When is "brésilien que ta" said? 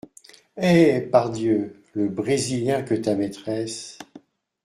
2.09-3.13